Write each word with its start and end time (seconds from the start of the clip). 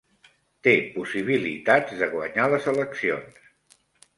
Té 0.67 0.71
possibilitats 0.95 1.99
de 2.01 2.09
guanyar 2.15 2.49
les 2.55 2.67
eleccions. 2.73 3.39